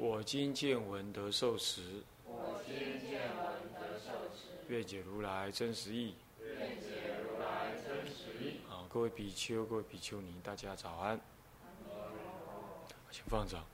[0.00, 1.82] 我今见闻得受持，
[2.24, 6.14] 我今见闻得受持，愿解如来真实义。
[6.40, 8.60] 愿解如来真实义。
[8.68, 11.20] 好，各位比丘、各位比丘尼，大家早安。
[13.10, 13.64] 请放掌。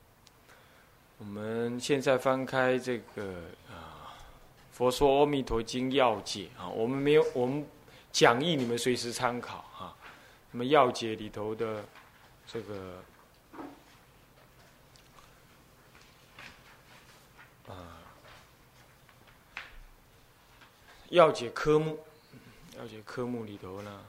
[1.18, 4.16] 我们现在翻开这个啊，
[4.73, 7.66] 《佛说阿弥陀经要解》啊，我们没有，我们
[8.10, 9.95] 讲义你们随时参考啊。
[10.51, 11.84] 那么要解里头的
[12.46, 13.02] 这个
[17.68, 17.98] 啊，
[21.09, 21.98] 要解科目，
[22.76, 24.04] 要解科目里头呢，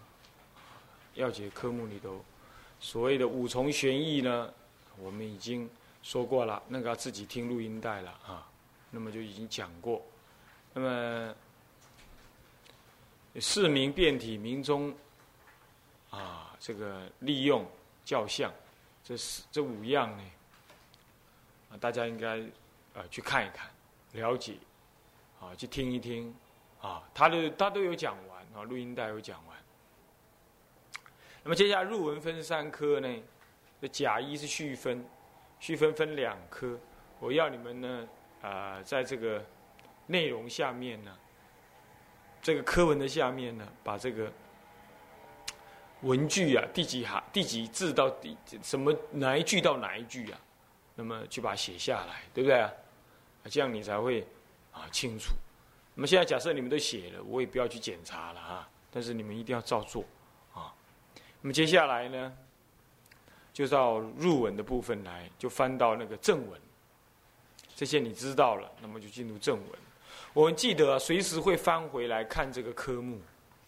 [1.14, 2.24] 要解科目里头
[2.80, 4.54] 所谓的五重玄义呢，
[4.98, 5.70] 我们已经
[6.04, 8.48] 说过了，那个要自己听录音带了啊，
[8.92, 10.06] 那么就已经讲过。
[10.74, 11.36] 那么
[13.40, 14.94] 四明变体明中
[16.10, 17.66] 啊，这个利用
[18.04, 18.54] 教相，
[19.04, 20.24] 这四这五样呢，
[21.72, 22.44] 啊，大家应该
[22.96, 23.70] 啊去看一看，
[24.14, 24.56] 了解，
[25.40, 26.34] 啊，去听一听。
[26.82, 29.58] 啊，他的他都有讲完啊，录音带有讲完。
[31.42, 33.24] 那么接下来入文分三科呢，
[33.82, 35.04] 这甲一是序分，
[35.60, 36.78] 序分分两科。
[37.20, 38.08] 我要你们呢，
[38.44, 39.44] 啊，在这个
[40.06, 41.18] 内容下面呢，
[42.40, 44.32] 这个课文的下面呢，把这个
[46.02, 50.40] 文句啊，第几行、第几字到第什么哪一句到哪一句啊，
[50.94, 52.72] 那么去把它写下来，对不对啊？
[53.50, 54.26] 这样你才会
[54.72, 55.34] 啊清楚。
[55.94, 58.70] 那么现在假设你们都写了，我也不要去检查了啊。
[58.92, 60.04] 但是你们一定要照做
[60.54, 60.74] 啊。
[61.42, 62.34] 那么接下来呢，
[63.54, 66.60] 就到入文的部分来，就翻到那个正文。
[67.76, 69.80] 这些你知道了，那么就进入正文。
[70.34, 73.22] 我们记得随时会翻回来看这个科目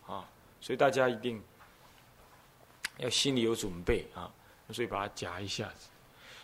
[0.06, 0.30] 啊，
[0.62, 1.42] 所以大家一定
[2.98, 4.32] 要心里有准备啊。
[4.70, 5.88] 所以把它夹一下子。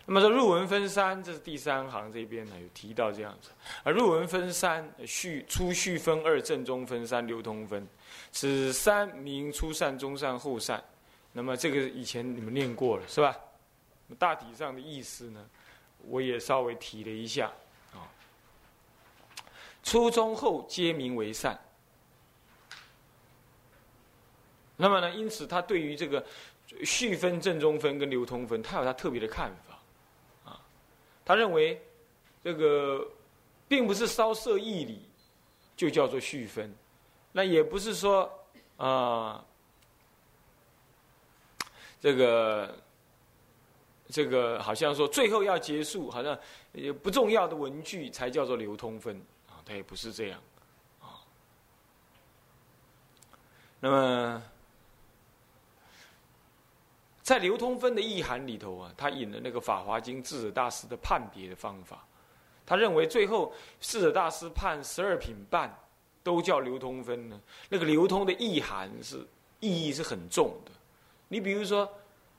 [0.06, 3.52] 那么说入文分三，这是第三行这边呢有提到这样子。
[3.84, 7.88] 而入文分三，序初序分二，正中分三，流通分。
[8.32, 10.84] 此三名初善、中善、后善。
[11.32, 13.36] 那么这个以前你们念过了是吧？
[14.20, 15.44] 大体上的意思呢，
[16.00, 17.50] 我也稍微提了一下
[17.94, 18.04] 啊。
[19.84, 21.58] 初中后皆名为善。
[24.76, 26.24] 那么呢，因此他对于这个
[26.84, 29.73] 序分、正中分跟流通分，他有他特别的看法。
[31.26, 31.82] 他认为，
[32.44, 33.08] 这个
[33.68, 35.08] 并不是稍涉义理
[35.76, 36.74] 就叫做序分，
[37.32, 38.30] 那也不是说
[38.78, 39.44] 啊，
[42.00, 42.78] 这个
[44.08, 46.38] 这个好像说最后要结束，好像
[46.72, 49.16] 也不重要的文句才叫做流通分
[49.48, 50.42] 啊，他也不是这样
[51.00, 51.22] 啊。
[53.80, 54.44] 那么。
[57.24, 62.06] 在流通分的意涵里头啊，他引了那个《法华经》智者大师的判别的方法。
[62.66, 65.74] 他认为最后智者大师判十二品半
[66.22, 67.40] 都叫流通分呢，
[67.70, 69.26] 那个流通的意涵是
[69.62, 70.72] 意义是很重的。
[71.30, 71.90] 你比如说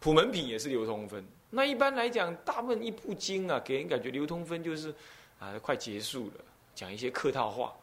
[0.01, 4.95] 普门品也是流通分，那一般来讲，大部分一部经啊，给人感觉流通分就是
[5.39, 7.75] 啊快结束了，讲一些客套话。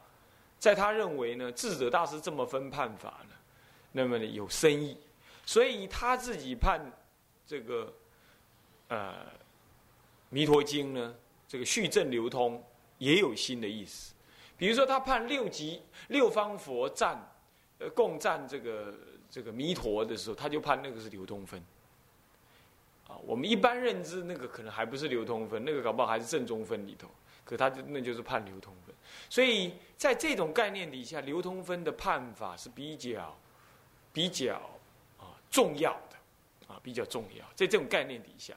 [0.60, 3.36] 在他认为呢，智者大师这么分判法呢，
[3.92, 4.96] 那么呢有深意。
[5.52, 6.82] 所以他自己判
[7.46, 7.94] 这个
[8.88, 9.12] 呃
[10.30, 11.14] 《弥陀经》呢，
[11.46, 12.64] 这个续正流通
[13.00, 14.14] 也有新的意思。
[14.56, 17.30] 比如说，他判六级六方佛赞
[17.80, 18.94] 呃共赞这个
[19.30, 21.62] 这个弥陀的时候，他就判那个是流通分。
[23.10, 27.10] 啊，我们一般认知那个可能还不是流通分，那个搞不好还是正中分里头。
[27.44, 28.96] 可他就那就是判流通分。
[29.30, 33.38] 所以在这种概念底下，流通分的判法是比较
[34.14, 34.62] 比较。
[35.52, 38.56] 重要的啊，比较重要，在这种概念底下，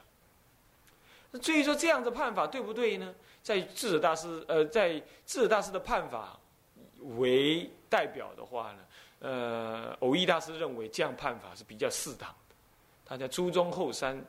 [1.29, 3.13] 那至于说这样的判法对不对呢？
[3.43, 6.39] 在智者大师呃，在智者大师的判法
[7.17, 8.79] 为代表的话呢，
[9.19, 12.55] 呃，偶一大师认为这样判法是比较适当的。
[13.05, 14.19] 他在初中后三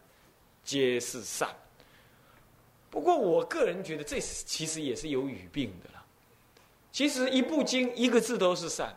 [0.62, 1.48] 皆是善。
[2.90, 6.04] 不过我个人觉得这其实也是有语病的啦。
[6.92, 8.94] 其实一部经一个字都是善，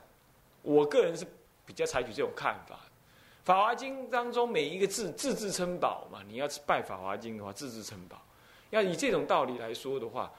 [0.63, 1.25] 我个人是
[1.65, 2.79] 比较采取这种看法。
[3.49, 8.21] 法华经当中每一个字字字称宝嘛，你要拜法华经的话，字字称宝。
[8.69, 10.31] 要以这种道理来说的话，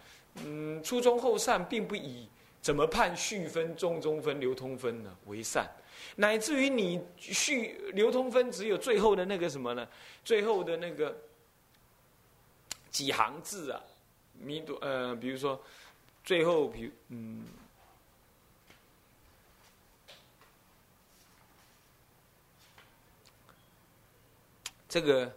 [0.44, 2.28] 嗯，初中后善并不以
[2.62, 5.68] 怎么判序分、中中分、流通分呢为善，
[6.14, 9.88] 乃至于你序流通分只有最后的那个什么呢？
[10.24, 11.18] 最后的那个
[12.92, 13.82] 几行字啊，
[14.38, 15.60] 弥多呃，比如说
[16.22, 17.44] 最后，比如嗯。
[24.90, 25.32] 这个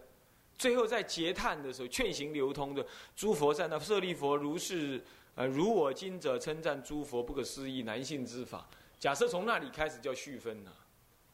[0.58, 2.84] 最后在结叹的时候，劝行流通的
[3.14, 5.00] 诸佛在那舍利佛如是
[5.36, 8.68] 呃如我今者称赞诸佛不可思议难信之法。
[8.98, 10.72] 假设从那里开始叫续分呢，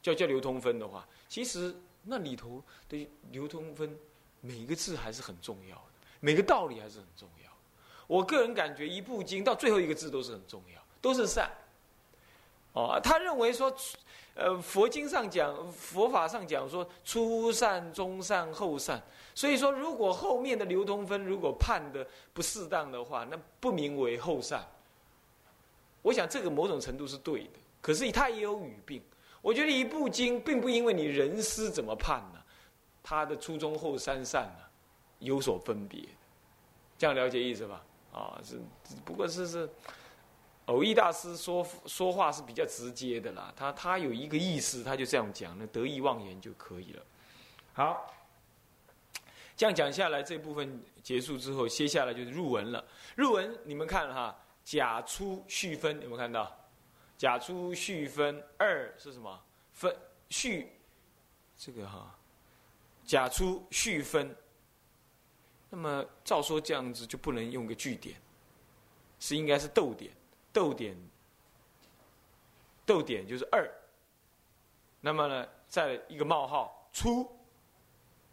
[0.02, 1.74] 叫叫流通分的话，其实
[2.04, 3.98] 那里头的流通分
[4.42, 7.50] 每一个字还是很重要的，每个道理还是很重要。
[8.06, 11.50] 我个人感觉一部经到最后一个字都是很重要，都是善。
[12.74, 13.74] 哦，他认为说。
[14.40, 19.00] 呃，佛经上讲，佛法上讲说，初善、中善、后善。
[19.34, 24.66] 所以说，如果后面的流通分如果判的不适当的话，那不名为后善。
[26.00, 29.02] 我想这个某种程度是对的，可是它也有语病。
[29.42, 32.40] 我觉得一部经并不因为你人师怎么判呢，
[33.02, 34.64] 他的初中后三善呢
[35.18, 36.02] 有所分别。
[36.96, 37.84] 这样了解意思吧？
[38.10, 38.58] 啊，是
[39.04, 39.68] 不过是是。
[40.70, 47.02] 偶益大师说说话是比较直接的啦，他他有一个意思，他就这样讲，那得意忘言就可以了。
[47.72, 48.14] 好，
[49.56, 52.84] 这样讲下来，这部分结束之后，接下来就是入文了。
[53.16, 56.56] 入文你们看哈，甲初序分有没有看到？
[57.18, 59.42] 甲初序分二是什么？
[59.72, 59.94] 分
[60.28, 60.72] 序
[61.58, 62.16] 这个哈，
[63.04, 64.34] 甲初序分。
[65.68, 68.16] 那么照说这样子就不能用个句点，
[69.18, 70.12] 是应该是逗点。
[70.52, 70.96] 逗点，
[72.84, 73.70] 逗点就是二。
[75.00, 77.30] 那么呢，在一个冒号，初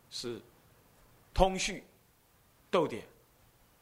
[0.09, 0.41] 是
[1.33, 1.83] 通序，
[2.71, 3.05] 逗点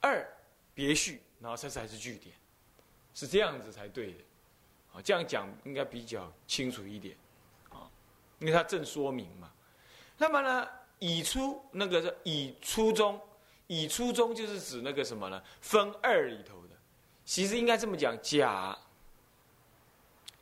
[0.02, 0.28] 二
[0.74, 2.36] 别序，然后这才是句点，
[3.14, 4.20] 是这样子才对的。
[4.94, 7.18] 啊，这样讲应该比较清楚一点，
[7.70, 7.90] 啊，
[8.40, 9.52] 因为它正说明嘛。
[10.18, 13.20] 那么呢，乙初那个是乙初中，
[13.68, 15.42] 乙初中就是指那个什么呢？
[15.62, 16.64] 分二里头。
[17.26, 18.78] 其实应该这么讲，甲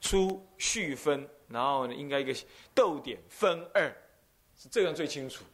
[0.01, 2.35] 初序分，然后呢，应该一个
[2.75, 3.89] 逗点分二，
[4.57, 5.45] 是这样最清楚，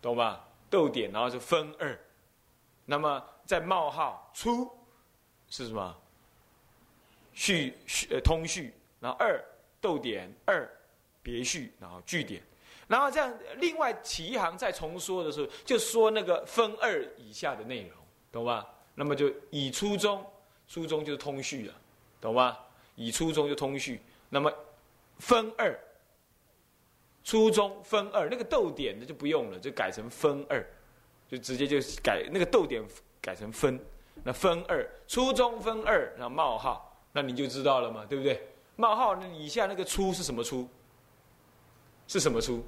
[0.00, 0.48] 懂吧？
[0.70, 1.98] 逗点，然后是分二，
[2.86, 4.70] 那么在冒号出
[5.48, 5.96] 是什么？
[7.34, 9.44] 序序呃通序，然后二
[9.80, 10.68] 逗点二
[11.22, 12.42] 别序，然后句点，
[12.88, 17.96] 然后这样另外起一行再重说的时候，就说那个分二以下的内容，
[18.32, 18.66] 懂吧？
[19.00, 20.22] 那么就以初中，
[20.68, 21.74] 初中就是通序了，
[22.20, 22.54] 懂吗？
[22.96, 23.98] 以初中就通序，
[24.28, 24.52] 那么
[25.18, 25.74] 分二，
[27.24, 30.62] 初中分二，那个逗点的就不用了，就改成分二，
[31.30, 32.84] 就直接就改那个逗点
[33.22, 33.80] 改成分，
[34.22, 38.46] 那分二，初中分二，然后冒号，那你就知道了嘛，对不对？
[38.76, 40.68] 冒号那以下那个初是什么初？
[42.06, 42.62] 是什么初？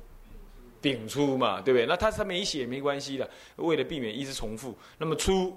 [0.80, 1.84] 丙初嘛，对不对？
[1.84, 5.54] 那他他没写没关系的，为了避免一直重复，那么初。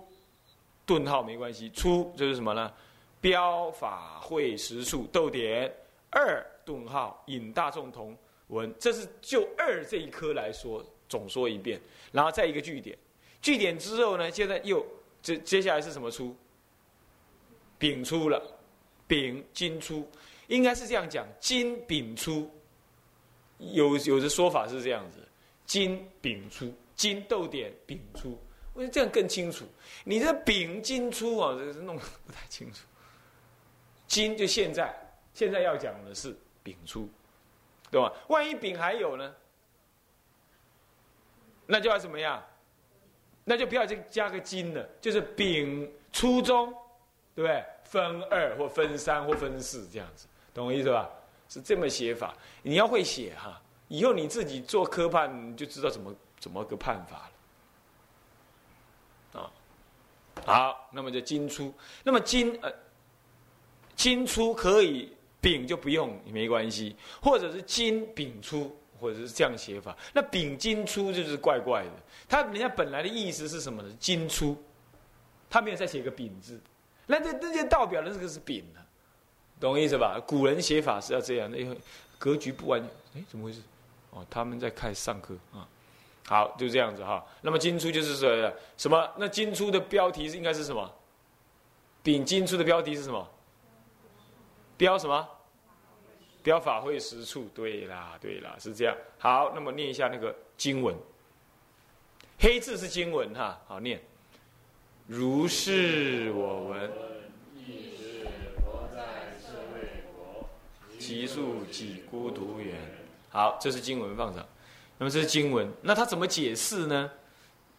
[0.85, 2.71] 顿号没关系，出就是什么呢？
[3.21, 5.73] 标法会实处逗点
[6.11, 8.15] 二顿号引大众同
[8.47, 12.95] 文，这是就二这一科来说总说一遍，然后再一个句点，
[13.41, 14.85] 句点之后呢，现在又
[15.23, 16.35] 接接下来是什么出？
[17.79, 18.41] 丙出了，
[19.07, 20.07] 丙金出，
[20.47, 22.49] 应该是这样讲，金丙出，
[23.57, 25.17] 有有的说法是这样子，
[25.65, 28.37] 金丙出，金逗点丙出。
[28.75, 29.65] 我觉得这样更清楚。
[30.03, 32.85] 你这丙金初啊，这是弄不太清楚。
[34.05, 34.93] 金就现在，
[35.33, 37.09] 现在要讲的是丙初，
[37.89, 38.13] 对吧？
[38.27, 39.33] 万一丙还有呢，
[41.65, 42.43] 那就要怎么样？
[43.45, 46.71] 那就不要再加个金了，就是丙初中，
[47.33, 47.63] 对不对？
[47.85, 51.09] 分二或分三或分四这样子，懂我意思吧？
[51.47, 52.35] 是这么写法。
[52.61, 57.31] 你要会写哈，以后你自己做科判你就知道怎么怎么个判法了。
[60.45, 61.73] 好，那么就金出，
[62.03, 62.71] 那么金呃，
[63.95, 65.11] 金出可以
[65.41, 69.95] 丙就不用也没关系，或者是金丙出，或者是这样写法。
[70.13, 71.91] 那丙金出就是怪怪的，
[72.27, 73.91] 他人家本来的意思是什么呢？
[73.99, 74.55] 金出，
[75.49, 76.59] 他没有再写个丙字，
[77.07, 78.63] 那这这些道表的这个是丙，
[79.59, 80.21] 懂意思吧？
[80.25, 81.77] 古人写法是要这样的，因为
[82.17, 82.89] 格局不完全。
[83.21, 83.61] 哎，怎么回事？
[84.11, 85.67] 哦，他们在开上课啊。
[86.27, 87.23] 好，就这样子哈。
[87.41, 89.11] 那么金初就是说什么？
[89.17, 90.91] 那金初的标题是应该是什么？
[92.01, 93.27] 丙金初的标题是什么？
[94.75, 95.27] 标什么？
[96.41, 97.47] 标法会实处。
[97.53, 98.95] 对啦，对啦，是这样。
[99.19, 100.95] 好，那么念一下那个经文。
[102.39, 104.01] 黑字是经文哈，好念。
[105.07, 106.91] 如是我闻。
[107.55, 108.27] 亦是
[108.57, 110.49] 佛在舍卫国，
[110.99, 112.75] 其数几孤独园。
[113.29, 114.45] 好，这是经文放上。
[114.97, 117.11] 那么这是经文，那他怎么解释呢？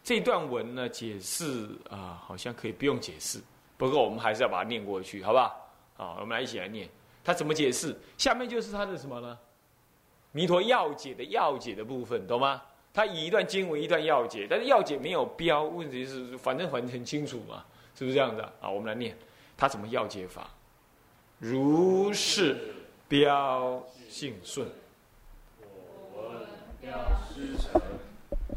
[0.03, 3.39] 这段文呢，解释啊，好像可以不用解释。
[3.75, 5.69] 不过我们还是要把它念过去，好不好？
[5.95, 6.87] 好，我们来一起来念。
[7.23, 7.95] 他怎么解释？
[8.17, 9.37] 下面就是他的什么呢？
[10.31, 12.61] 弥陀要解的要解的部分，懂吗？
[12.93, 18.43] 他以一段经文一段要解，但是要解没有标，问题是反正很很清楚嘛，是不是这样的？
[18.61, 19.17] 啊，我们来念，
[19.57, 20.49] 他怎么要解法？
[21.39, 22.73] 如是
[23.07, 24.67] 标性顺。
[26.87, 26.95] 我闻标
[27.27, 27.81] 师承，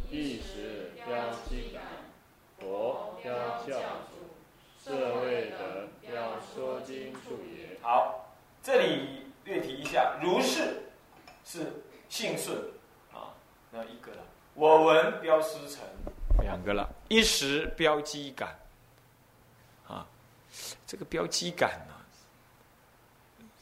[0.09, 1.83] 亦是标机感，
[2.59, 3.35] 佛标
[3.67, 4.15] 教主，
[4.79, 7.77] 舍卫德标说经处也。
[7.83, 8.33] 好，
[8.63, 10.83] 这里略提一下，如是
[11.45, 12.57] 是姓顺
[13.13, 13.35] 啊，
[13.73, 14.23] 那一个了。
[14.55, 15.81] 我闻标师承，
[16.41, 16.89] 两个了。
[17.09, 18.57] 一时标机感
[19.89, 20.07] 啊，
[20.87, 21.95] 这个标机感呢、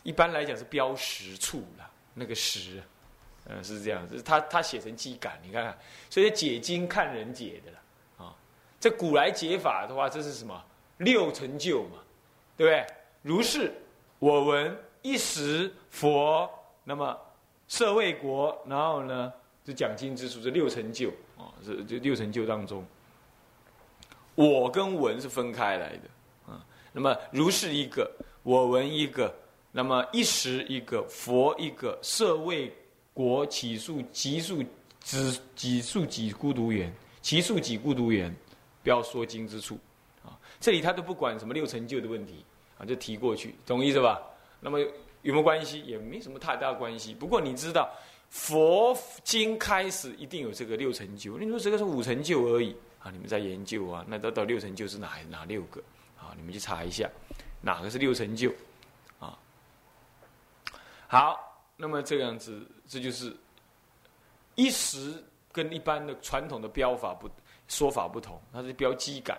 [0.02, 2.82] 一般来讲是标实处了，那个实，
[3.48, 4.22] 嗯、是这样子。
[4.22, 5.76] 他他写成机感，你看看，
[6.10, 7.78] 所以解经看人解的了
[8.26, 8.34] 啊。
[8.78, 10.62] 这古来解法的话，这是什么
[10.98, 11.98] 六成就嘛，
[12.56, 12.86] 对不对？
[13.22, 13.72] 如是
[14.18, 16.48] 我闻一时佛，
[16.84, 17.18] 那么
[17.66, 19.32] 舍卫国，然后呢，
[19.64, 22.84] 这讲经之处，这六成就啊，这这六成就当中，
[24.34, 26.64] 我跟闻是分开来的啊。
[26.92, 28.10] 那么如是一个，
[28.42, 29.34] 我闻一个，
[29.72, 32.72] 那么一时一个，佛一个，舍卫
[33.18, 34.64] 国起数极数
[35.00, 38.32] 只几数几孤独园，其数几孤独园，
[38.80, 39.76] 不要说经之处
[40.24, 40.38] 啊。
[40.60, 42.44] 这里他都不管什么六成就的问题
[42.78, 44.22] 啊，就提过去，懂意思吧？
[44.60, 44.78] 那么
[45.22, 45.82] 有没有关系？
[45.82, 47.12] 也没什么太大关系。
[47.12, 47.90] 不过你知道，
[48.30, 51.36] 佛经开始一定有这个六成就。
[51.38, 53.10] 你说这个是五成就而已啊？
[53.10, 54.04] 你们在研究啊？
[54.06, 55.82] 那到到六成就是哪哪六个
[56.16, 56.30] 啊？
[56.36, 57.10] 你们去查一下，
[57.60, 58.52] 哪个是六成就
[59.18, 59.36] 啊？
[61.08, 61.36] 好，
[61.76, 63.36] 那么这样子，这就是
[64.54, 67.30] 一时跟一般的传统的标法不
[67.68, 69.38] 说法不同，它是标机感。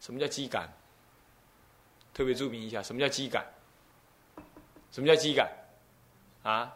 [0.00, 0.68] 什么叫机感？
[2.12, 3.44] 特别注明一下，什么叫机感？
[4.90, 5.50] 什么叫机感？
[6.42, 6.72] 啊？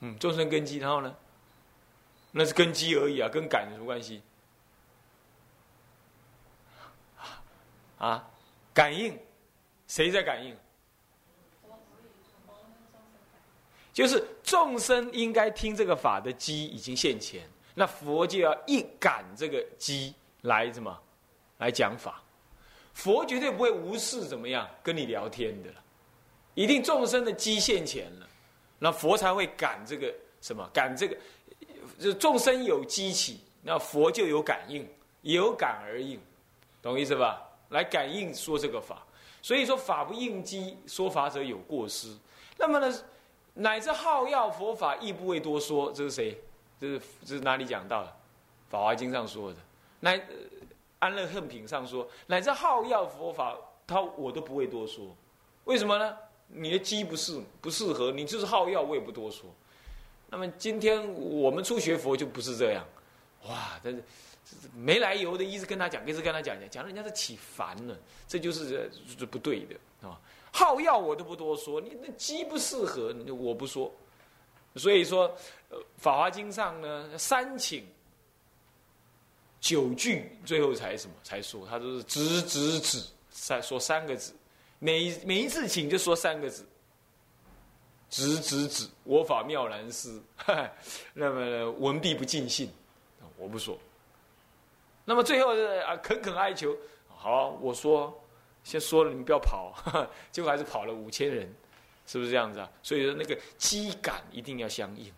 [0.00, 1.14] 嗯，众生根基，然后呢？
[2.30, 4.22] 那是根基而已啊，跟感有什么关系？
[7.98, 8.28] 啊？
[8.72, 9.18] 感应？
[9.88, 10.56] 谁在感应？
[13.98, 17.42] 就是众生应该听这个法的机已经现前，
[17.74, 20.96] 那佛就要一感这个机来怎么
[21.56, 22.22] 来讲法？
[22.94, 25.82] 佛绝对不会无视怎么样跟你聊天的了，
[26.54, 28.28] 一定众生的机现前了，
[28.78, 31.16] 那佛才会感这个什么感这个，
[31.98, 34.88] 就众生有机起，那佛就有感应，
[35.22, 36.20] 有感而应，
[36.80, 37.42] 懂意思吧？
[37.70, 39.04] 来感应说这个法，
[39.42, 42.16] 所以说法不应机，说法者有过失。
[42.56, 42.96] 那么呢，
[43.58, 46.40] 乃至好要佛法亦不为多说，这是谁？
[46.80, 48.08] 这是这是哪里讲到的？
[48.70, 49.58] 《法华经》上说的。
[50.00, 50.34] 乃呃
[51.00, 55.14] 安乐恨品上说，乃至好要佛法，他我都不会多说。
[55.64, 56.16] 为什么呢？
[56.48, 59.50] 你的机不适不适合，你就是好要，我也不多说。
[60.30, 62.84] 那么今天我们初学佛就不是这样，
[63.48, 63.78] 哇！
[63.82, 64.02] 但是
[64.74, 67.96] 没来由的一直跟他讲，一直跟他讲讲，讲人家是起烦了，
[68.26, 70.18] 这就是这不对的啊！
[70.52, 73.92] 好要我都不多说，你那机不适合，我不说。
[74.76, 75.22] 所以说，
[75.70, 77.84] 呃，《法华经》上呢，三请
[79.60, 84.32] 九句，最后才什么才说，他都是直直指，三说三个字，
[84.78, 86.64] 每每一次请就说三个字，
[88.08, 90.22] 直直指，我法妙然思，
[91.12, 92.70] 那么文必不尽兴，
[93.36, 93.76] 我不说。
[95.04, 96.76] 那么最后啊，恳恳哀求，
[97.08, 98.16] 好，我说，
[98.68, 99.74] 先说了，你们不要跑，
[100.30, 101.50] 结果还是跑了五千人。
[102.06, 102.70] 是不是这样子啊？
[102.82, 105.12] 所以说那个机感一定要相应，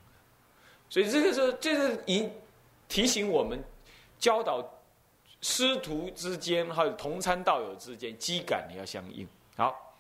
[0.88, 2.28] 所以这个是这是以
[2.88, 3.62] 提醒我们
[4.18, 4.68] 教导
[5.40, 9.26] 师徒之间还有同参道友之间机感也要相应。
[9.56, 9.94] 好，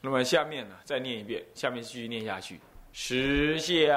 [0.00, 2.60] 那么下面呢再念一遍，下面继续念下去。
[2.92, 3.88] 实相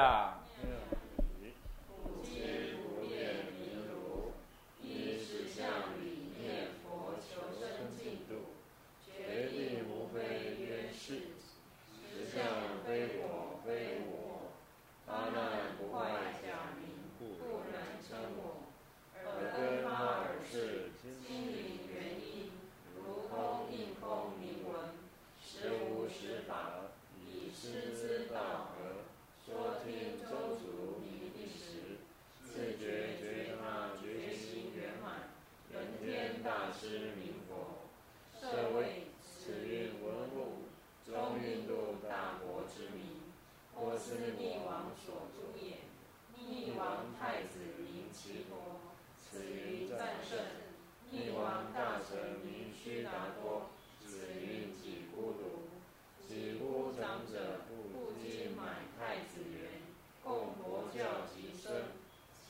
[9.32, 11.14] 决定无非曰是，
[12.06, 12.44] 实相
[12.86, 14.52] 非我非我，
[15.06, 16.84] 他难不坏假名，
[17.18, 17.22] 不
[17.72, 17.74] 能
[18.06, 18.60] 称我。
[19.24, 22.52] 耳根他耳是，心灵原因，
[22.94, 24.90] 如空应空名闻，
[25.42, 28.36] 实无实法，以师之道
[28.76, 29.06] 合，
[29.46, 31.00] 说听周足，
[48.14, 48.78] 其佛，
[49.18, 50.38] 此云战胜，
[51.10, 53.10] 逆王大臣名须达
[53.40, 53.70] 多，
[54.06, 55.68] 此云己孤独，
[56.28, 58.62] 己孤长者不积买
[58.96, 59.70] 太子园，
[60.22, 61.86] 供佛教极深，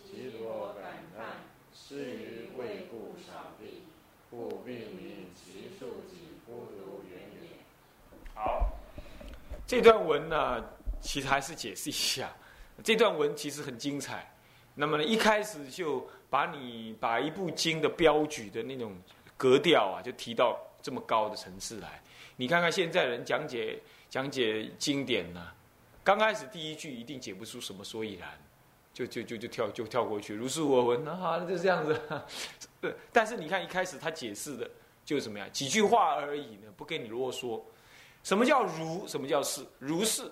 [0.05, 1.39] 其多感叹，
[1.75, 3.85] 失于未故少地，
[4.31, 7.49] 故并名其数己孤独远也。
[8.35, 8.73] 好，
[9.73, 10.63] 这段文呢，
[11.01, 12.31] 其实还是解释一下。
[12.85, 14.31] 这段文其实很精彩。
[14.75, 18.95] 那么呢，一开始就把你把一部经的标举的那种
[19.35, 22.03] 格调啊，就提到这么高的层次来。
[22.37, 25.41] 你看看现在人讲解讲解经典呢，
[26.05, 28.29] 刚开始第一句一定解不出什么所以然，
[28.93, 31.99] 就就就就跳就跳过去，如是我闻啊，就这样子。
[33.11, 34.71] 但是你看一开始他解释的
[35.03, 37.63] 就是怎么样，几句话而已呢，不跟你啰嗦。
[38.23, 39.07] 什么叫如？
[39.07, 39.67] 什么叫是？
[39.79, 40.31] 如是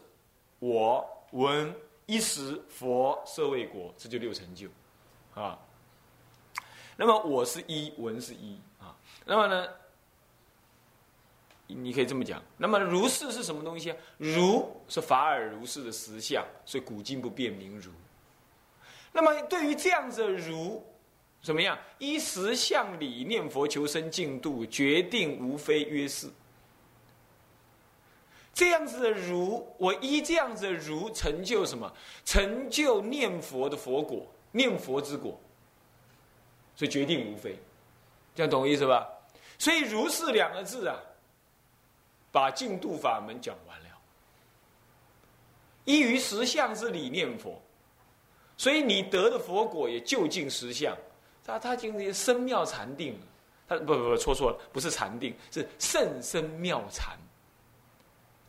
[0.59, 1.75] 我闻。
[2.07, 4.67] 一时佛设为国，这就六成就，
[5.33, 5.57] 啊。
[6.97, 8.97] 那么我是一，文是一啊。
[9.25, 9.69] 那么呢，
[11.69, 12.43] 你可以这么讲。
[12.57, 13.97] 那么如是是什么东西啊？
[14.19, 17.93] 如是法尔如是的实相，所以古今不变名如。
[19.13, 20.85] 那么对于这样子的如，
[21.41, 21.79] 怎么样？
[21.99, 26.29] 依实相理念佛求生净度，决定无非约是。
[28.52, 31.90] 这样子的如，我依这样子的如成就什么？
[32.25, 35.38] 成就念佛的佛果，念佛之果。
[36.76, 37.59] 所以决定无非，
[38.35, 39.07] 这样懂我意思吧？
[39.59, 40.97] 所以如是两个字啊，
[42.33, 43.87] 把净度法门讲完了。
[45.85, 47.61] 依于实相之理念佛，
[48.57, 50.97] 所以你得的佛果也就近实相。
[51.45, 53.19] 他他今天深妙禅定，
[53.69, 57.17] 他不不不错错了，不是禅定，是甚深妙禅。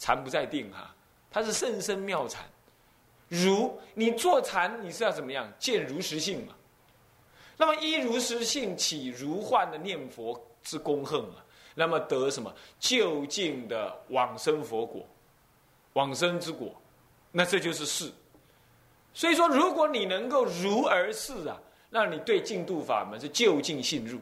[0.01, 0.91] 禅不在定哈，
[1.29, 2.43] 它是甚深妙禅。
[3.27, 6.55] 如你坐禅，你是要怎么样见如实性嘛？
[7.55, 15.05] 那么依如实性起如幻的念佛之功恨啊，那么得什么就近的往生佛果，
[15.93, 16.73] 往生之果，
[17.31, 18.11] 那这就是事。
[19.13, 21.61] 所以说，如果你能够如而事啊，
[21.91, 24.19] 那你对净度法门是就近信入，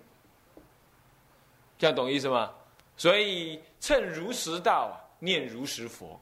[1.77, 2.53] 这样懂意思吗？
[2.97, 5.07] 所以趁如实道啊。
[5.19, 6.19] 念如实佛，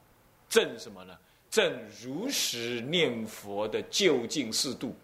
[0.48, 1.16] 正什么呢？
[1.50, 4.94] 正如实念佛的究竟四度，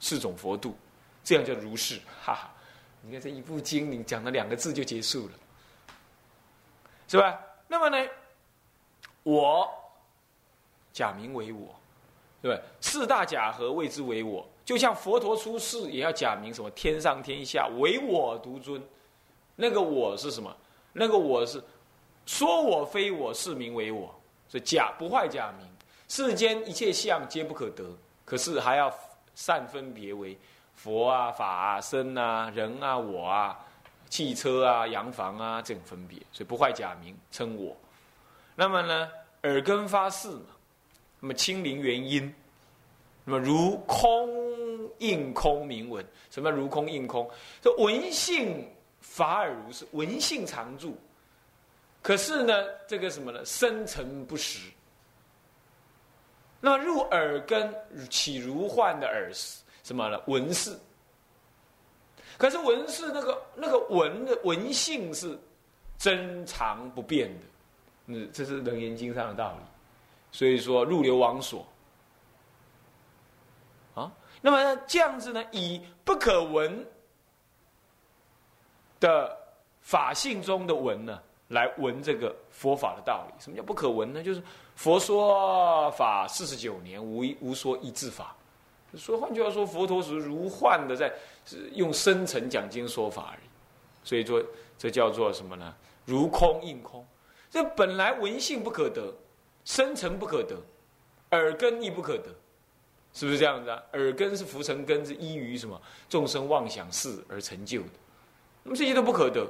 [0.00, 0.76] 四种佛度，
[1.22, 2.00] 这样叫如是。
[2.20, 2.54] 哈哈，
[3.00, 5.32] 你看这一部经，你讲了两个字就结束了，
[7.06, 7.38] 是吧？
[7.68, 8.08] 那么呢，
[9.22, 9.70] 我
[10.92, 11.78] 假名为我，
[12.42, 12.62] 对吧？
[12.80, 16.68] 四大假合谓之为我，就像佛陀出世也要假名什么？
[16.70, 18.82] 天上天下唯我独尊，
[19.54, 20.56] 那个我是什么？
[20.92, 21.62] 那个我是。
[22.28, 24.14] 说我非我是名为我，
[24.48, 25.66] 所以假不坏假名。
[26.08, 27.90] 世间一切相皆不可得，
[28.26, 28.94] 可是还要
[29.34, 30.36] 善分别为
[30.74, 33.58] 佛啊、法啊、身啊、人啊、我啊、
[34.10, 37.74] 汽车啊、洋房啊这种分别，所以不坏假名称我。
[38.54, 39.08] 那么呢，
[39.44, 40.48] 耳根发誓嘛，
[41.20, 42.32] 那么清灵原因，
[43.24, 44.28] 那么如空
[44.98, 47.28] 应空名闻，什么如空应空？
[47.62, 50.94] 这闻性法尔如是，闻性常住。
[52.08, 52.54] 可是呢，
[52.86, 53.44] 这个什么呢？
[53.44, 54.72] 深沉不实。
[56.58, 57.70] 那入耳根
[58.08, 59.30] 起如幻的耳
[59.82, 60.18] 什么呢？
[60.26, 60.74] 闻是。
[62.38, 65.38] 可是闻是那个那个闻的闻性是
[65.98, 67.44] 真常不变的，
[68.06, 69.64] 嗯，这是《楞严经》上的道理。
[70.32, 71.66] 所以说入流王所
[73.94, 76.86] 啊，那么这样子呢，以不可闻
[78.98, 79.36] 的
[79.82, 81.22] 法性中的闻呢？
[81.48, 84.22] 来闻这个佛法的道理，什么叫不可闻呢？
[84.22, 84.42] 就是
[84.76, 88.34] 佛说法四十九年，无一无说一字法。
[88.94, 91.12] 说换句话说，佛陀是如幻的在
[91.72, 93.46] 用深层讲经说法而已。
[94.04, 94.42] 所以说，
[94.78, 95.74] 这叫做什么呢？
[96.04, 97.06] 如空应空。
[97.50, 99.12] 这本来闻性不可得，
[99.64, 100.56] 深层不可得，
[101.30, 102.28] 耳根亦不可得，
[103.12, 103.82] 是不是这样子啊？
[103.94, 107.88] 耳根是浮尘根，是依于什么众生妄想事而成就的。
[108.62, 109.46] 那么这些都不可得。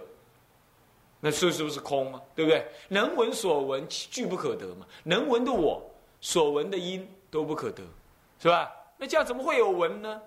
[1.20, 2.22] 那是是不是空吗？
[2.34, 2.64] 对不对？
[2.88, 4.86] 能闻所闻，俱不可得嘛。
[5.02, 5.82] 能闻的我，
[6.20, 7.82] 所闻的因都不可得，
[8.40, 8.70] 是吧？
[8.96, 10.22] 那这样怎么会有闻呢？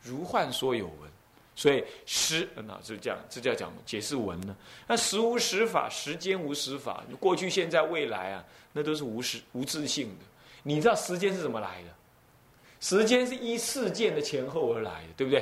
[0.00, 1.10] 如幻说有闻，
[1.56, 4.56] 所以实那是这样，这叫讲解释闻呢。
[4.86, 10.24] 那时无时法，时间无时法，过去、现在、未来啊，那都是无时无自性的。
[10.62, 11.88] 你知道时间是怎么来的？
[12.80, 15.40] 时间是依事件的前后而来的，对不对？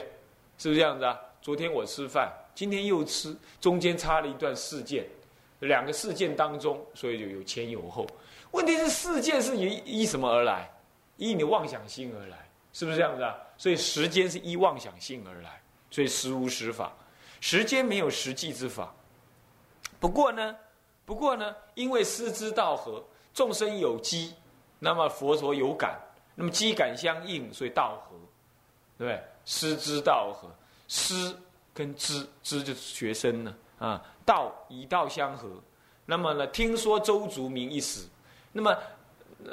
[0.57, 1.21] 是不是这样子啊？
[1.43, 2.33] 昨天我吃饭。
[2.57, 5.07] 今天又吃，中间插了一段事件，
[5.61, 8.07] 两个事件当中，所以就有前有后。
[8.53, 10.69] 问题是事件是以依什么而来？
[11.19, 13.37] 依你的妄想心而来，是不是这样子啊？
[13.59, 16.93] 所以时间是依妄想性而来，所以实无实法，
[17.41, 18.95] 时间没有实际之法。
[20.01, 20.57] 不过呢，
[21.05, 24.35] 不过呢，因为师之道合，众生有机，
[24.79, 26.01] 那么佛陀有感，
[26.35, 28.17] 那么机感相应，所以道合，
[28.97, 29.23] 对不对？
[29.45, 30.49] 师之道合，
[30.89, 31.35] 师
[31.77, 35.63] 跟知知就是学生呢啊，道以道相合，
[36.07, 38.09] 那么呢，听说周族名一时，
[38.53, 38.75] 那么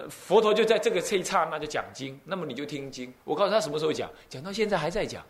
[0.09, 3.13] 佛陀就在这个这一刹那就讲经，那么你就听经。
[3.25, 5.21] 我告诉他什么时候讲，讲到现在还在讲，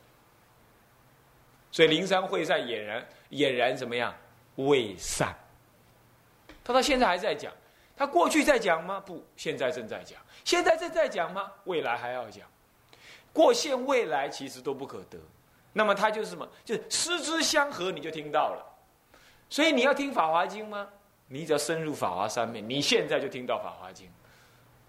[1.72, 4.16] 所以灵山会上俨然俨然怎么样？
[4.58, 5.36] 未散，
[6.64, 7.52] 他到现在还在讲，
[7.98, 9.00] 他过去在讲吗？
[9.00, 10.20] 不，现在正在讲。
[10.46, 11.52] 现在正在讲吗？
[11.64, 12.48] 未来还要讲。
[13.34, 15.18] 过现未来其实都不可得。
[15.74, 16.48] 那么他就是什么？
[16.64, 18.66] 就是师之相合，你就听到了。
[19.50, 20.88] 所以你要听《法华经》吗？
[21.28, 24.08] 你只要深入《法华三昧》，你现在就听到《法华经》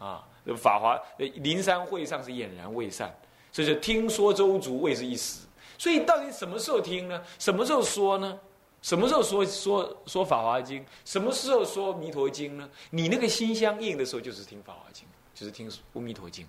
[0.05, 0.27] 啊。
[0.57, 0.97] 《法华》
[1.43, 3.15] 灵山会上是俨然未散，
[3.51, 5.41] 所以就听说周族未是一时。
[5.79, 7.23] 所以到底什么时候听呢？
[7.39, 8.39] 什么时候说呢？
[8.83, 10.83] 什么时候说说说《法华经》？
[11.07, 12.69] 什么时候说《弥陀经》呢？
[12.91, 16.45] 你那个心相应的时候，就是听《法华经》，就是听《阿弥陀经》。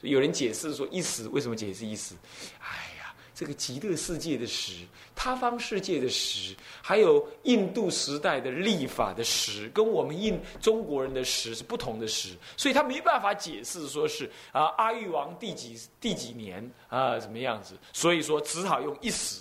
[0.00, 2.14] 有人解释说一时，为什么解释一时？
[2.60, 2.92] 哎，
[3.34, 19.40] 这个极乐世界的时，他方世界的时，还有印度时代的历法的时，跟我们印中国人的时是不同的时，所以他没办法解释说是啊阿育王第几第几年啊怎么样子，所以说只好用一时。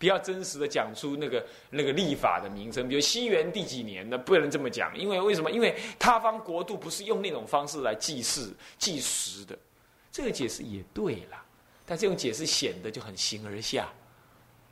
[0.00, 5.50] 比较真实的讲出那个那个历法的名称，比如西元第几年的，不能这么讲，因为为什么？
[5.50, 9.58] 因为他方国度不是用那种方式来祭祀计时的，
[10.12, 11.42] 这个解释也对了，
[11.88, 13.88] 但这种解释显得就很形而下，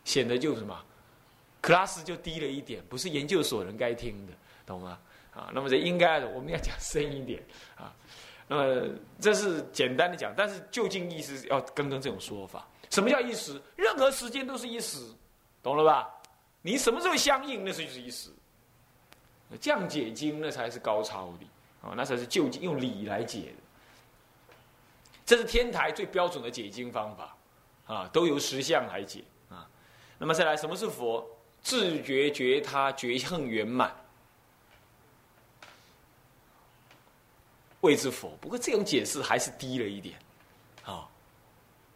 [0.04, 0.84] 显得就什么
[1.62, 4.34] ，，class 就低了一点，不是研究所人该听的，
[4.66, 4.98] 懂吗？
[5.34, 7.42] 啊，那么这应该我们要讲深一点
[7.74, 7.94] 啊，
[8.46, 12.68] 那么这是简单的讲，但是究竟意思要跟跟这种说法。
[12.90, 13.60] 什么叫一时？
[13.76, 14.98] 任何时间都是一时，
[15.62, 16.08] 懂了吧？
[16.62, 18.30] 你什么时候相应，那是就是一时。
[19.60, 21.46] 降解经那才是高超的
[21.88, 23.65] 啊，那才是就近用理来解的。
[25.26, 27.36] 这是天台最标准的解经方法
[27.86, 29.68] 啊，都由实相来解啊。
[30.16, 31.28] 那么再来，什么是佛？
[31.60, 33.92] 自觉觉他觉恨圆满，
[37.80, 38.30] 谓之佛。
[38.40, 40.16] 不过这种解释还是低了一点
[40.84, 41.08] 啊。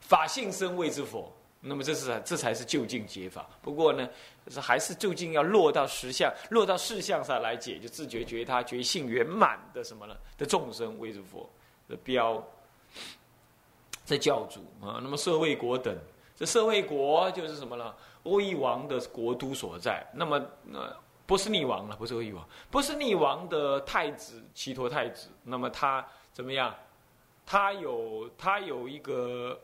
[0.01, 3.49] 法性生谓之佛，那么这是这才是就近解法。
[3.62, 4.09] 不过呢，
[4.49, 10.16] 是还是就近要落到实相、落到事相上来解，就自觉觉他觉性圆满的什么呢？
[10.37, 11.49] 的众生谓之佛
[11.88, 12.45] 的标，
[14.11, 14.99] 这教主啊。
[15.03, 15.96] 那么社卫国等，
[16.35, 17.94] 这社卫国就是什么呢？
[18.25, 20.05] 欧夷王的国都所在。
[20.12, 20.92] 那么那
[21.27, 25.29] 波斯匿王了，不是欧夷王，波斯匿王的太子齐陀太子。
[25.44, 26.75] 那么他怎么样？
[27.46, 29.59] 他有他有一个。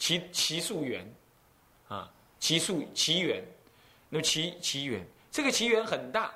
[0.00, 1.04] 其其数源，
[1.88, 2.08] 啊，
[2.38, 3.42] 其数其源，
[4.08, 6.32] 那么其其源，这个其源很大。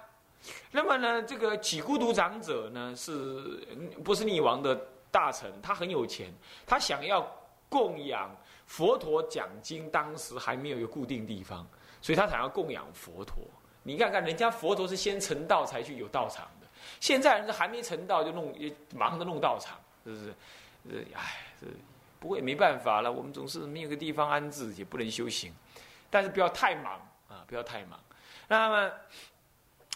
[0.72, 3.64] 那么呢，这个起孤独长者呢，是
[4.02, 4.74] 不是匿王的
[5.12, 5.48] 大臣？
[5.62, 6.34] 他很有钱，
[6.66, 7.24] 他想要
[7.72, 8.30] 供养
[8.66, 11.66] 佛陀讲经，当时还没有一个固定地方，
[12.02, 13.38] 所以他想要供养佛陀。
[13.82, 16.66] 你看看，人家佛陀是先成道才去有道场的，
[17.00, 20.34] 现在人家还没成道就弄也，忙着弄道场，是不是？
[20.90, 21.66] 呃，哎，这。
[22.20, 25.52] 不过也没办法了，我们总是没有个地方安置，也不能修行。
[26.08, 26.92] 但是不要太忙
[27.28, 27.98] 啊，不要太忙。
[28.46, 28.92] 那么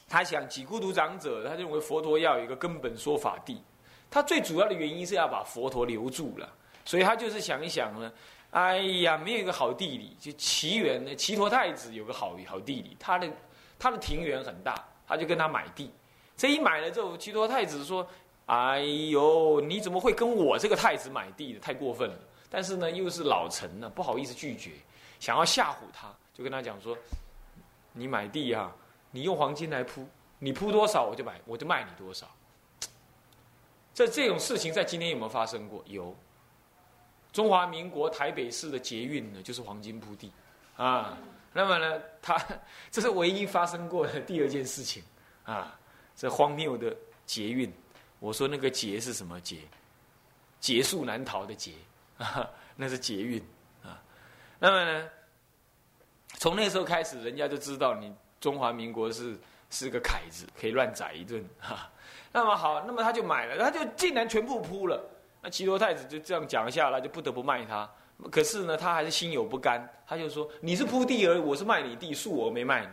[0.09, 3.62] 他想，几孤独长者，他认为佛陀要有一个根本说法地。
[4.11, 6.53] 他最主要的原因是要把佛陀留住了，
[6.87, 8.11] 所以他就是想一想呢，
[8.53, 13.29] 哎呀，没有一个好地理，就齐园呢，齐陀太子有个好好地理，他的
[13.79, 14.75] 他的庭园很大，
[15.07, 15.92] 他就跟他买地。
[16.35, 18.09] 这一买了之后，齐陀太子说。
[18.46, 21.59] 哎呦，你怎么会跟我这个太子买地的？
[21.59, 22.16] 太过分了！
[22.49, 24.70] 但是呢，又是老臣呢，不好意思拒绝，
[25.18, 26.96] 想要吓唬他，就跟他讲说
[27.92, 28.72] ：“你买地啊，
[29.11, 30.07] 你用黄金来铺，
[30.38, 32.25] 你铺多少我就买，我就卖你多少。”
[33.92, 35.83] 这这种事情在今天有没有发生过？
[35.87, 36.14] 有。
[37.37, 40.33] 中华民国台北市的捷运呢， 就是黄金铺地
[40.75, 41.18] 啊。
[41.53, 42.42] 那么呢，他
[42.90, 45.03] 这是唯一发生过的第二件事情
[45.44, 45.79] 啊，
[46.16, 46.96] 这荒谬的
[47.27, 47.70] 捷运。
[48.20, 49.59] 我说那个捷是什么捷？
[50.61, 51.75] 劫数难逃的劫，
[52.75, 53.38] 那是捷运
[53.85, 54.03] 啊。
[54.59, 55.11] 那么呢，
[56.38, 61.92] 从那时候开始，人家就知道你中华民国是是个凯子，可以乱宰一顿哈。
[62.33, 64.99] 那么好，那么他就买了，他就竟然全部铺了。
[65.46, 67.88] 那齐罗太子就这样讲下来，就不得不卖他。
[68.32, 72.88] 可是呢，他还是心有不甘，他就说：“你是铺地而，我是卖你地，树我没卖你。”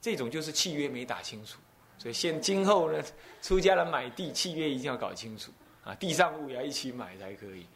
[0.00, 1.58] 这种就是契约没打清楚。
[1.98, 3.02] 所以现今后呢，
[3.42, 5.52] 出家人买地契约一定要搞清楚
[5.84, 7.66] 啊，地上物也要一起买才可以。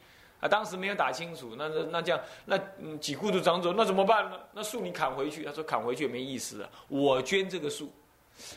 [0.41, 4.41] 啊，当时没有打清楚，那那那这样，那嗯几户都长走，那怎么办呢？
[4.55, 7.93] 那树你砍回去，他说砍回去也没意思啊，我捐这个树，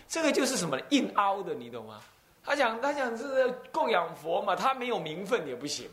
[0.08, 2.00] 这个就是什么硬凹的，你懂吗？
[2.48, 5.88] 他讲他讲是供养佛嘛，他没有名分也不行，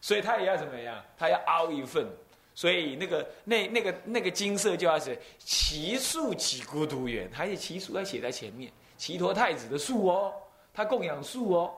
[0.00, 1.00] 所以他也要怎么样？
[1.16, 2.04] 他要凹一份。
[2.52, 10.34] 所以那个那那个那个金色就要写奇树几孤独园，还是奇树要写在前面，齐陀太子的树哦，
[10.74, 11.72] 他供养树哦，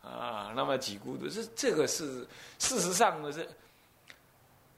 [0.00, 2.26] 啊，那么几孤独这这个是
[2.58, 3.46] 事实上呢是，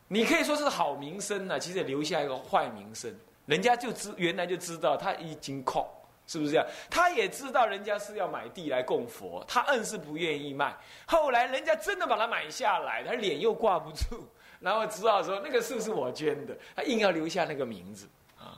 [0.09, 3.15] 你可以说是好名声呢，其实留下一个坏名声，
[3.47, 5.87] 人家就知原来就知道他已经空，
[6.27, 6.67] 是不是这样？
[6.91, 14.27] 他也知道人家是要买地来供佛，他硬是不愿意卖，后来人家真的把它买下来，他脸又挂不住。
[14.61, 18.09] 然后知道说那个树是我捐的，他硬要留下那个名字
[18.39, 18.57] 啊，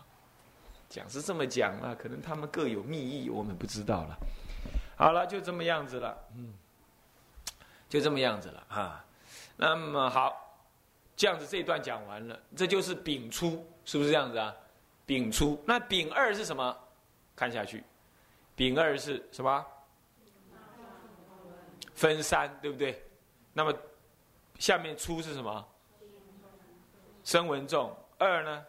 [0.88, 4.16] 讲是这么讲啊，可能他们各有密意，我们不知道了。
[4.96, 6.54] 好了，就这么样子了，嗯，
[7.88, 9.04] 就这么样子了啊。
[9.56, 10.56] 那么好，
[11.16, 14.54] 这样子这一段讲完了，这就是丙初，是不是这样子啊？
[15.06, 16.76] 丙初，那丙二是什么？
[17.36, 17.84] 看下去，
[18.56, 19.64] 丙二是什么？
[21.94, 23.00] 分三，对不对？
[23.52, 23.72] 那么
[24.58, 25.68] 下面初是什么？
[27.22, 28.64] 声闻众二呢，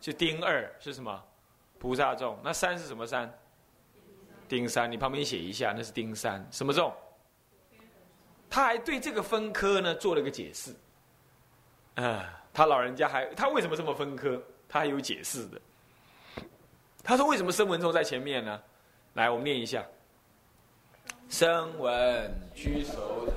[0.00, 1.24] 就丁二是什么？
[1.78, 2.38] 菩萨众。
[2.42, 3.32] 那三是什么三？
[4.46, 6.92] 丁三，你旁边写一下，那是丁三什么众？
[8.48, 10.74] 他还对这个分科呢做了个解释。
[11.94, 14.42] 啊，他老人家还他为什么这么分科？
[14.68, 15.60] 他还有解释的。
[17.02, 18.60] 他说为什么声闻众在前面呢？
[19.14, 19.84] 来，我们念一下：
[21.28, 23.32] 声闻居首者，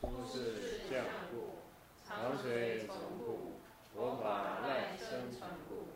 [0.00, 1.56] 出世相故，
[2.06, 2.88] 常随。
[3.94, 5.86] 佛法赖生传故，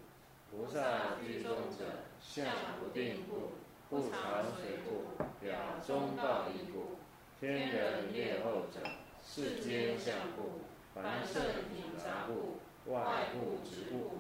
[0.49, 0.81] 菩萨
[1.21, 1.85] 居中者
[2.21, 2.47] 相
[2.79, 3.51] 不定故，
[3.91, 5.53] 不常随故，表
[5.85, 6.97] 中道义故，
[7.41, 8.89] 天人列后者
[9.27, 10.61] 世间相故，
[10.95, 11.43] 凡圣
[11.75, 12.61] 品杂故，
[12.93, 13.01] 外
[13.35, 14.19] 物之故。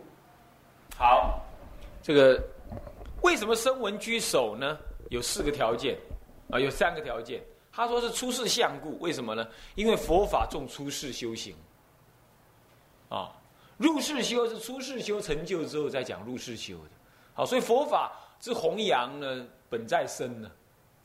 [0.96, 1.46] 好，
[2.02, 2.42] 这个
[3.22, 4.78] 为什么声闻居首呢？
[5.10, 5.98] 有四个条件
[6.50, 7.42] 啊，有三个条件。
[7.72, 9.46] 他说是出世相故，为什么呢？
[9.74, 11.54] 因为佛法重出世修行
[13.08, 13.32] 啊。
[13.76, 16.90] 入世修是出世修成就之后再讲入世修的，
[17.32, 20.50] 好，所以佛法之弘扬呢，本在身呢，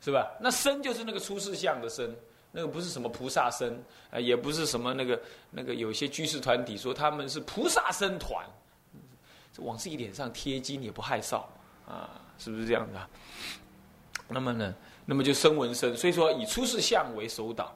[0.02, 0.36] 是吧？
[0.42, 2.18] 那身就是那个出世相的身，
[2.52, 5.22] 那个不是什么菩萨身，啊，也不是什么那个
[5.52, 8.44] 那个有些居士团体说他们是菩萨身团，
[9.52, 11.44] 这往自己脸上贴金也不害臊
[11.94, 13.10] 啊，是不是这样的？
[14.30, 14.74] 那么呢，
[15.06, 17.76] 那么就生闻身，所以说以出世相为首导。